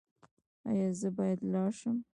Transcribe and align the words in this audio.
ایا 0.69 0.87
زه 0.99 1.09
باید 1.17 1.39
لاړ 1.51 1.71
شم؟ 1.79 1.97